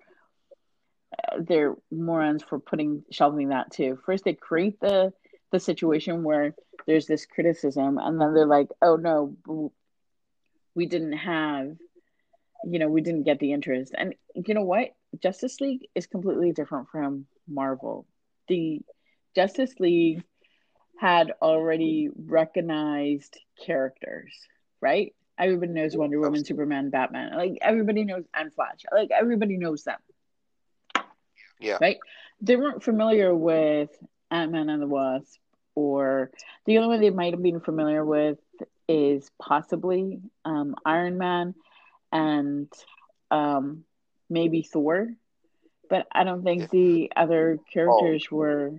[1.17, 3.97] uh, they're morons for putting shelving that too.
[4.05, 5.13] First they create the
[5.51, 6.53] the situation where
[6.85, 9.71] there's this criticism and then they're like oh no
[10.75, 11.75] we didn't have
[12.65, 13.93] you know we didn't get the interest.
[13.97, 14.89] And you know what?
[15.21, 18.05] Justice league is completely different from Marvel.
[18.47, 18.81] The
[19.35, 20.23] Justice League
[20.99, 24.33] had already recognized characters,
[24.81, 25.13] right?
[25.37, 27.37] Everybody knows Wonder Woman, Superman, Batman.
[27.37, 28.79] Like everybody knows and Flash.
[28.91, 29.99] Like everybody knows them.
[31.59, 31.77] Yeah.
[31.79, 31.97] Right?
[32.41, 33.89] They weren't familiar with
[34.29, 35.39] Ant Man and the Wasp,
[35.75, 36.31] or
[36.65, 38.39] the only one they might have been familiar with
[38.89, 41.55] is possibly um, Iron Man
[42.11, 42.71] and
[43.31, 43.85] um,
[44.29, 45.09] maybe Thor
[45.89, 48.71] but I don't think the other characters oh, were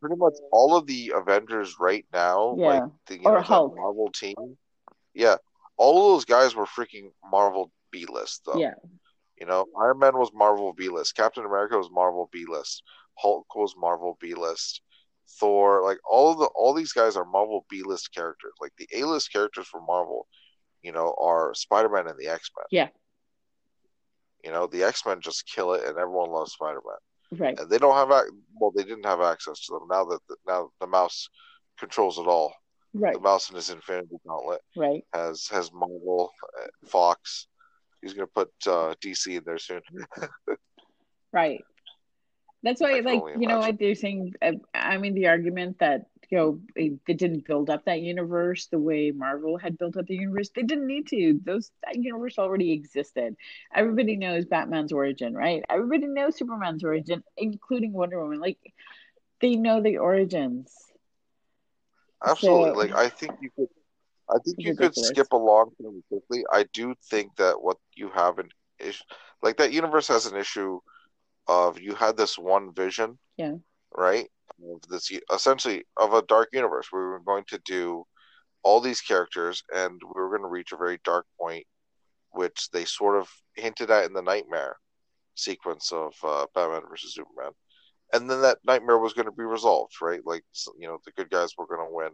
[0.00, 2.66] pretty much all of the Avengers right now, yeah.
[2.66, 3.76] like the you or know, Hulk.
[3.76, 4.34] Marvel team.
[5.14, 5.36] Yeah,
[5.76, 8.58] all of those guys were freaking Marvel B list though.
[8.58, 8.74] Yeah.
[9.38, 11.16] You know, Iron Man was Marvel B list.
[11.16, 12.82] Captain America was Marvel B list.
[13.16, 14.82] Hulk was Marvel B list.
[15.38, 18.52] Thor, like all of the all these guys are Marvel B list characters.
[18.60, 20.26] Like the A list characters for Marvel,
[20.82, 22.66] you know, are Spider Man and the X Men.
[22.70, 22.88] Yeah.
[24.44, 27.40] You know, the X Men just kill it, and everyone loves Spider Man.
[27.40, 27.58] Right.
[27.58, 28.24] And they don't have
[28.60, 31.28] well, they didn't have access to them now that the, now the mouse
[31.78, 32.54] controls it all.
[32.92, 33.14] Right.
[33.14, 34.60] The mouse in his Infinity Gauntlet.
[34.76, 35.04] Right.
[35.14, 37.46] Has has Marvel, uh, Fox.
[38.02, 39.80] He's gonna put uh, DC in there soon.
[41.32, 41.60] right.
[42.62, 44.34] That's why, I like, you know, what they're saying.
[44.42, 48.66] Uh, I mean, the argument that you know they, they didn't build up that universe
[48.66, 50.50] the way Marvel had built up the universe.
[50.54, 51.40] They didn't need to.
[51.44, 53.36] Those that universe already existed.
[53.74, 55.62] Everybody knows Batman's origin, right?
[55.68, 58.40] Everybody knows Superman's origin, including Wonder Woman.
[58.40, 58.58] Like,
[59.40, 60.72] they know the origins.
[62.24, 62.88] Absolutely.
[62.88, 63.68] So, like, I think you could.
[64.28, 65.08] I think you ridiculous.
[65.08, 66.44] could skip along fairly quickly.
[66.52, 69.02] I do think that what you have an issue,
[69.42, 70.78] like that universe has an issue
[71.48, 73.54] of you had this one vision, yeah,
[73.92, 74.28] right,
[74.62, 76.88] of this essentially of a dark universe.
[76.92, 78.04] We were going to do
[78.62, 81.64] all these characters, and we were going to reach a very dark point,
[82.32, 84.76] which they sort of hinted at in the nightmare
[85.34, 87.52] sequence of uh, Batman versus Superman,
[88.12, 90.20] and then that nightmare was going to be resolved, right?
[90.24, 90.44] Like
[90.78, 92.10] you know, the good guys were going to win,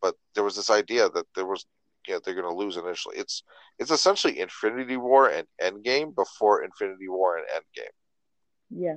[0.00, 1.66] but there was this idea that there was
[2.12, 3.16] know, they're going to lose initially.
[3.16, 3.42] It's
[3.78, 7.94] it's essentially Infinity War and Endgame before Infinity War and Endgame.
[8.70, 8.96] Yeah.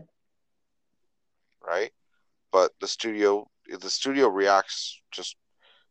[1.65, 1.91] Right?
[2.51, 5.35] But the studio the studio reacts just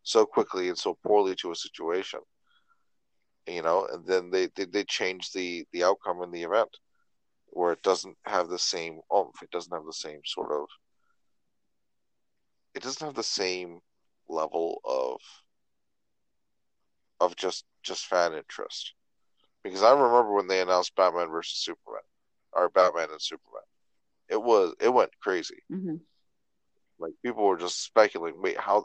[0.02, 2.20] so quickly and so poorly to a situation.
[3.46, 6.70] You know, and then they, they, they change the, the outcome in the event
[7.46, 10.66] where it doesn't have the same oomph, it doesn't have the same sort of
[12.74, 13.80] it doesn't have the same
[14.28, 15.18] level of
[17.20, 18.92] of just just fan interest.
[19.64, 22.02] Because I remember when they announced Batman versus Superman
[22.52, 23.62] or Batman and Superman.
[24.28, 25.62] It was it went crazy.
[25.72, 25.96] Mm-hmm.
[26.98, 28.84] Like people were just speculating, wait, how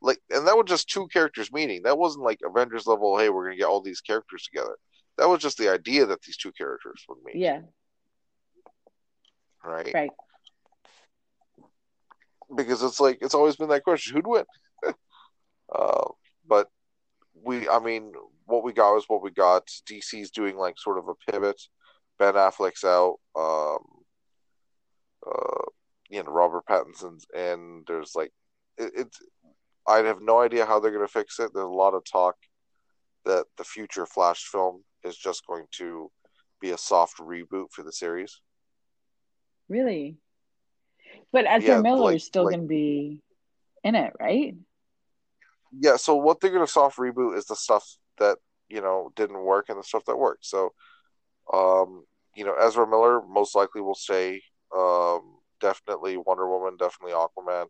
[0.00, 1.82] like and that was just two characters meeting.
[1.84, 4.76] That wasn't like Avengers level, hey, we're gonna get all these characters together.
[5.18, 7.36] That was just the idea that these two characters would meet.
[7.36, 7.60] Yeah.
[9.62, 9.92] Right.
[9.92, 10.10] Right.
[12.54, 14.44] Because it's like it's always been that question: who'd win?
[15.74, 16.08] uh,
[16.46, 16.68] but
[17.34, 18.12] we, I mean,
[18.46, 19.66] what we got was what we got.
[19.88, 21.60] DC's doing like sort of a pivot
[22.20, 23.16] Ben Affleck's out.
[23.34, 23.78] Um,
[25.26, 25.64] uh,
[26.10, 28.32] you know, Robert Pattinson's and there's like
[28.76, 29.18] it, it's.
[29.86, 31.52] I have no idea how they're going to fix it.
[31.54, 32.36] There's a lot of talk
[33.24, 36.10] that the future Flash film is just going to
[36.60, 38.40] be a soft reboot for the series.
[39.68, 40.16] Really?
[41.32, 43.20] But Ezra yeah, Miller like, is still like, going to be
[43.82, 44.54] in it, right?
[45.78, 45.96] Yeah.
[45.96, 47.84] So what they're gonna soft reboot is the stuff
[48.18, 48.38] that
[48.68, 50.44] you know didn't work and the stuff that worked.
[50.44, 50.72] So,
[51.52, 52.04] um,
[52.34, 54.42] you know, Ezra Miller most likely will stay.
[54.76, 57.66] Um, definitely Wonder Woman, definitely Aquaman.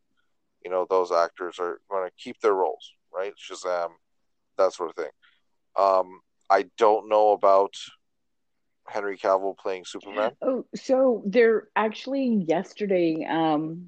[0.64, 3.32] You know, those actors are going to keep their roles, right?
[3.36, 3.90] Shazam,
[4.58, 5.10] that sort of thing.
[5.76, 6.20] Um,
[6.50, 7.74] I don't know about
[8.86, 10.32] Henry Cavill playing Superman.
[10.42, 13.86] Oh, so there actually yesterday, um,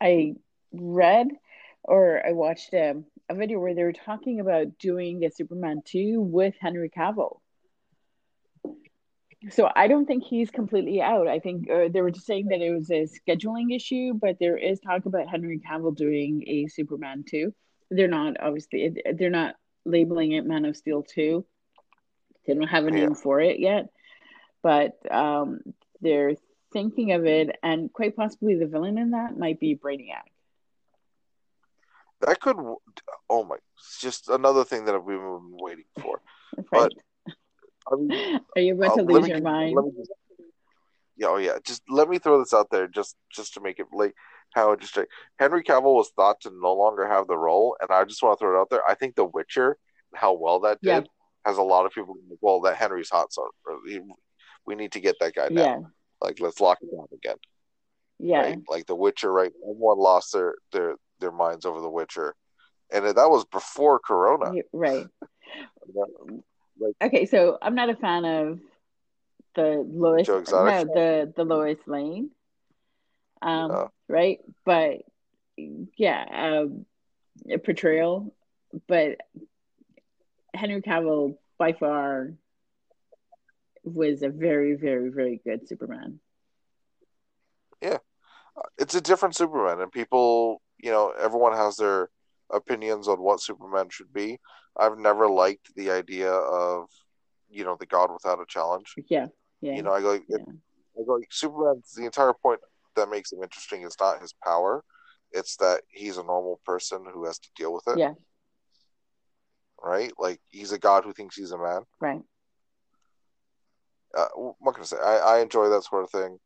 [0.00, 0.34] I
[0.72, 1.28] read
[1.82, 6.20] or I watched a, a video where they were talking about doing a Superman 2
[6.20, 7.40] with Henry Cavill.
[9.48, 11.26] So I don't think he's completely out.
[11.26, 14.58] I think uh, they were just saying that it was a scheduling issue, but there
[14.58, 17.54] is talk about Henry Cavill doing a Superman 2.
[17.90, 19.54] They're not obviously they're not
[19.86, 21.44] labeling it Man of Steel 2.
[22.46, 23.14] They don't have a name yeah.
[23.14, 23.88] for it yet,
[24.62, 25.60] but um,
[26.02, 26.34] they're
[26.72, 30.28] thinking of it, and quite possibly the villain in that might be Brainiac.
[32.20, 32.56] That could,
[33.30, 33.56] oh my,
[34.00, 36.20] just another thing that we've been waiting for.
[36.56, 36.66] Right.
[36.72, 36.94] But
[37.90, 39.76] I mean, are you about uh, to lose your mind?
[39.96, 40.10] Just,
[41.16, 41.58] yeah, oh yeah.
[41.64, 44.14] Just let me throw this out there, just just to make it like
[44.54, 44.98] how just
[45.38, 48.42] Henry Cavill was thought to no longer have the role, and I just want to
[48.42, 48.88] throw it out there.
[48.88, 49.76] I think The Witcher,
[50.14, 51.00] how well that did, yeah.
[51.44, 52.16] has a lot of people.
[52.40, 53.48] Well, that Henry's hot, so
[54.66, 55.62] we need to get that guy now.
[55.62, 55.78] Yeah.
[56.20, 57.36] Like, let's lock him down again.
[58.18, 58.40] Yeah.
[58.40, 58.58] Right?
[58.68, 59.52] Like The Witcher, right?
[59.62, 62.34] Everyone lost their their their minds over The Witcher,
[62.92, 64.52] and that was before Corona.
[64.72, 65.06] Right.
[66.80, 68.60] like, okay, so I'm not a fan of
[69.54, 70.28] the Lois.
[70.28, 72.30] No, the the Lois Lane.
[73.42, 73.86] Um, yeah.
[74.08, 75.02] right, but
[75.96, 76.86] yeah, um,
[77.50, 78.34] a portrayal,
[78.86, 79.18] but
[80.54, 82.34] Henry Cavill by far
[83.82, 86.20] was a very, very, very good Superman.
[87.80, 87.98] Yeah,
[88.78, 92.10] it's a different Superman, and people, you know, everyone has their
[92.52, 94.38] opinions on what Superman should be.
[94.76, 96.88] I've never liked the idea of,
[97.48, 98.94] you know, the God without a challenge.
[99.08, 99.26] Yeah,
[99.60, 99.76] yeah.
[99.76, 100.38] You know, I go, like, yeah.
[100.38, 102.60] I go like Superman's the entire point
[102.96, 104.84] that makes him interesting is not his power;
[105.32, 107.98] it's that he's a normal person who has to deal with it.
[107.98, 108.14] Yeah.
[109.82, 111.82] Right, like he's a god who thinks he's a man.
[112.00, 112.20] Right
[114.16, 114.96] uh, what can I say?
[114.98, 116.38] I, I enjoy that sort of thing.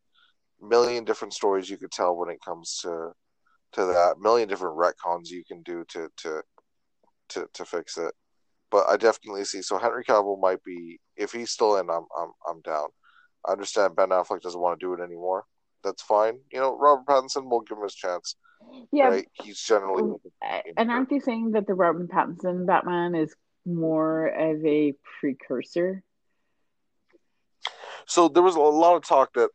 [0.61, 3.13] Million different stories you could tell when it comes to
[3.75, 4.17] to that.
[4.21, 6.43] Million different retcons you can do to to
[7.31, 8.13] to to fix it.
[8.71, 9.63] But I definitely see.
[9.63, 11.89] So Henry Cavill might be if he's still in.
[11.91, 12.89] I'm I'm I'm down.
[13.47, 15.45] I understand Ben Affleck doesn't want to do it anymore.
[15.83, 16.39] That's fine.
[16.51, 18.37] You know, Robert Pattinson will give him his chance.
[18.91, 19.29] Yeah, right?
[19.35, 20.17] he's generally.
[20.77, 23.35] And aren't you saying that the Robert Pattinson Batman is
[23.67, 26.03] more of a precursor
[28.07, 29.51] so there was a lot of talk that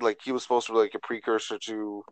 [0.00, 2.04] like he was supposed to be like a precursor to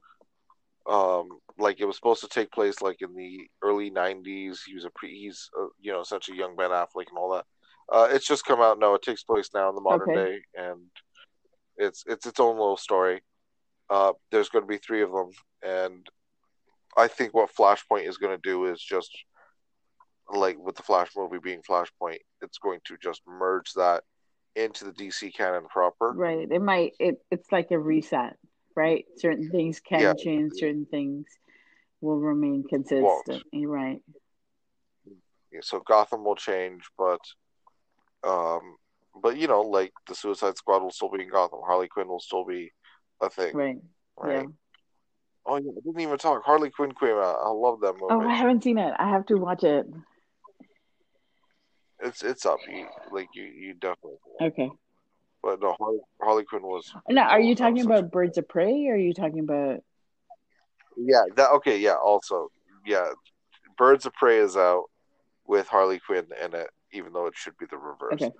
[0.89, 1.29] um
[1.63, 4.91] like it was supposed to take place like in the early 90s he was a
[4.95, 7.45] pre he's uh, you know such a young ben affleck and all that
[7.93, 10.25] uh it's just come out no it takes place now in the modern okay.
[10.25, 10.81] day and
[11.77, 13.23] it's it's its own little story
[13.91, 15.31] uh there's going to be three of them
[15.63, 16.07] and
[16.97, 19.11] i think what flashpoint is going to do is just
[20.33, 24.03] like with the flash movie being flashpoint it's going to just merge that
[24.57, 26.13] into the DC canon proper.
[26.13, 26.49] Right.
[26.51, 28.37] It might it it's like a reset,
[28.77, 29.05] right?
[29.17, 30.15] Certain things can yeah.
[30.15, 31.27] change, certain things
[32.03, 33.43] will remain consistent.
[33.53, 34.01] You're right.
[35.53, 37.21] Yeah, so Gotham will change, but
[38.25, 38.77] um
[39.23, 41.61] but you know, like the Suicide Squad will still be in Gotham.
[41.65, 42.73] Harley Quinn will still be
[43.21, 43.55] a thing.
[43.55, 43.79] Right.
[44.17, 44.43] Right.
[44.43, 44.47] Yeah.
[45.47, 46.45] Oh yeah, I didn't even talk.
[46.45, 47.39] Harley Quinn came out.
[47.43, 48.07] I love that movie.
[48.11, 48.95] Oh, I haven't seen it.
[48.99, 49.87] I have to watch it.
[52.01, 52.59] It's it's up.
[52.69, 54.19] You, like you, you definitely.
[54.41, 54.71] Okay.
[55.43, 56.93] But no, Harley, Harley Quinn was.
[57.09, 58.87] No, are you talking about Birds of Prey?
[58.87, 59.81] Or are you talking about?
[60.97, 61.23] Yeah.
[61.37, 61.79] That okay.
[61.79, 61.95] Yeah.
[61.95, 62.51] Also,
[62.87, 63.11] yeah,
[63.77, 64.85] Birds of Prey is out
[65.47, 68.15] with Harley Quinn in it, even though it should be the reverse.
[68.15, 68.31] Okay.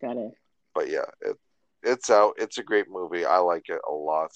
[0.00, 0.32] Got it.
[0.74, 1.36] but yeah, it
[1.82, 2.34] it's out.
[2.38, 3.24] It's a great movie.
[3.24, 4.30] I like it a lot.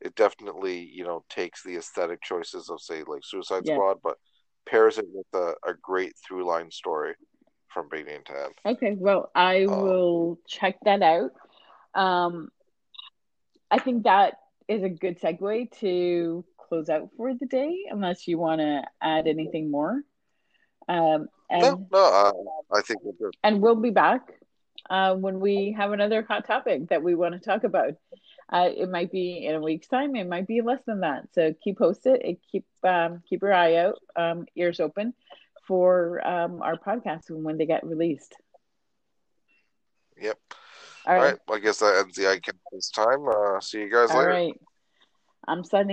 [0.00, 3.74] It definitely, you know, takes the aesthetic choices of say like Suicide yeah.
[3.74, 4.16] Squad, but
[4.66, 7.14] pairs it with a, a great through line story
[7.68, 8.54] from beginning to end.
[8.66, 11.30] Okay, well, I um, will check that out.
[11.94, 12.48] Um,
[13.70, 14.34] I think that
[14.72, 19.26] is a good segue to close out for the day, unless you want to add
[19.26, 20.02] anything more.
[20.88, 22.32] Um, and, no, no, uh,
[22.76, 23.36] I think we're good.
[23.44, 24.22] And we'll be back
[24.88, 27.94] uh, when we have another hot topic that we want to talk about.
[28.50, 30.16] Uh, it might be in a week's time.
[30.16, 31.24] It might be less than that.
[31.32, 32.20] So keep posted.
[32.22, 35.14] and Keep um, keep your eye out, um, ears open
[35.66, 38.34] for um, our podcast when they get released.
[40.20, 40.38] Yep.
[41.06, 41.20] All right.
[41.20, 41.38] All right.
[41.50, 43.26] I guess that ends the iCast this time.
[43.28, 44.30] Uh, see you guys All later.
[44.30, 44.60] All right.
[45.48, 45.88] I'm signing.